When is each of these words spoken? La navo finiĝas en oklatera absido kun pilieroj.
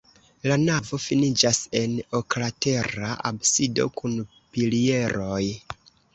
La 0.51 0.55
navo 0.61 0.97
finiĝas 1.03 1.59
en 1.81 1.93
oklatera 2.21 3.13
absido 3.33 3.87
kun 4.01 4.19
pilieroj. 4.57 5.45